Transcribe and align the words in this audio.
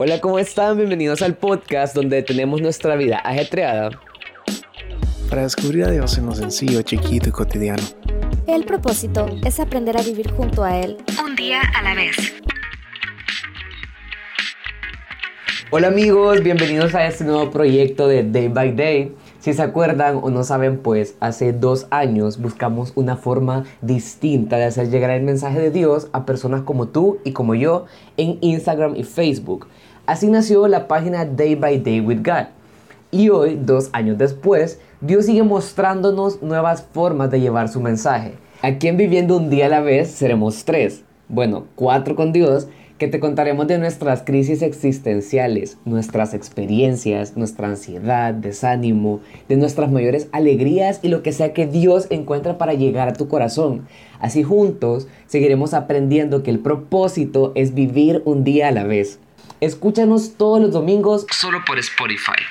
Hola, 0.00 0.20
¿cómo 0.20 0.38
están? 0.38 0.76
Bienvenidos 0.76 1.22
al 1.22 1.34
podcast 1.34 1.92
donde 1.92 2.22
tenemos 2.22 2.60
nuestra 2.60 2.94
vida 2.94 3.18
ajetreada. 3.18 3.90
Para 5.28 5.42
descubrir 5.42 5.86
a 5.86 5.90
Dios 5.90 6.16
en 6.18 6.26
lo 6.26 6.36
sencillo, 6.36 6.82
chiquito 6.82 7.30
y 7.30 7.32
cotidiano. 7.32 7.82
El 8.46 8.64
propósito 8.64 9.26
es 9.44 9.58
aprender 9.58 9.96
a 9.98 10.02
vivir 10.02 10.30
junto 10.30 10.62
a 10.62 10.78
Él 10.78 10.98
un 11.20 11.34
día 11.34 11.62
a 11.74 11.82
la 11.82 11.94
vez. 11.94 12.32
Hola 15.70 15.88
amigos, 15.88 16.42
bienvenidos 16.42 16.94
a 16.94 17.06
este 17.06 17.24
nuevo 17.24 17.50
proyecto 17.50 18.08
de 18.08 18.22
Day 18.22 18.48
by 18.48 18.74
Day. 18.74 19.14
Si 19.38 19.52
se 19.52 19.60
acuerdan 19.60 20.18
o 20.22 20.30
no 20.30 20.42
saben, 20.42 20.78
pues 20.78 21.14
hace 21.20 21.52
dos 21.52 21.86
años 21.90 22.40
buscamos 22.40 22.94
una 22.94 23.16
forma 23.16 23.64
distinta 23.82 24.56
de 24.56 24.64
hacer 24.64 24.88
llegar 24.88 25.10
el 25.10 25.24
mensaje 25.24 25.60
de 25.60 25.70
Dios 25.70 26.08
a 26.12 26.24
personas 26.24 26.62
como 26.62 26.88
tú 26.88 27.18
y 27.22 27.32
como 27.32 27.54
yo 27.54 27.84
en 28.16 28.38
Instagram 28.40 28.96
y 28.96 29.04
Facebook. 29.04 29.66
Así 30.06 30.28
nació 30.28 30.68
la 30.68 30.88
página 30.88 31.26
Day 31.26 31.54
by 31.54 31.78
Day 31.80 32.00
with 32.00 32.22
God. 32.24 32.46
Y 33.10 33.28
hoy, 33.28 33.60
dos 33.62 33.90
años 33.92 34.16
después, 34.16 34.80
Dios 35.02 35.26
sigue 35.26 35.42
mostrándonos 35.42 36.40
nuevas 36.40 36.82
formas 36.94 37.30
de 37.30 37.42
llevar 37.42 37.68
su 37.68 37.82
mensaje. 37.82 38.32
Aquí 38.62 38.88
en 38.88 38.96
Viviendo 38.96 39.36
un 39.36 39.50
día 39.50 39.66
a 39.66 39.68
la 39.68 39.80
vez 39.80 40.10
seremos 40.12 40.64
tres, 40.64 41.04
bueno, 41.28 41.66
cuatro 41.74 42.16
con 42.16 42.32
Dios, 42.32 42.68
que 42.98 43.08
te 43.08 43.20
contaremos 43.20 43.68
de 43.68 43.78
nuestras 43.78 44.22
crisis 44.22 44.60
existenciales, 44.60 45.78
nuestras 45.84 46.34
experiencias, 46.34 47.36
nuestra 47.36 47.68
ansiedad, 47.68 48.34
desánimo, 48.34 49.20
de 49.48 49.56
nuestras 49.56 49.90
mayores 49.90 50.28
alegrías 50.32 50.98
y 51.02 51.08
lo 51.08 51.22
que 51.22 51.32
sea 51.32 51.52
que 51.52 51.66
Dios 51.66 52.08
encuentra 52.10 52.58
para 52.58 52.74
llegar 52.74 53.08
a 53.08 53.12
tu 53.12 53.28
corazón. 53.28 53.86
Así 54.18 54.42
juntos 54.42 55.06
seguiremos 55.26 55.74
aprendiendo 55.74 56.42
que 56.42 56.50
el 56.50 56.58
propósito 56.58 57.52
es 57.54 57.72
vivir 57.72 58.22
un 58.24 58.42
día 58.42 58.68
a 58.68 58.72
la 58.72 58.84
vez. 58.84 59.20
Escúchanos 59.60 60.34
todos 60.36 60.60
los 60.60 60.72
domingos 60.72 61.26
solo 61.30 61.58
por 61.66 61.78
Spotify. 61.78 62.42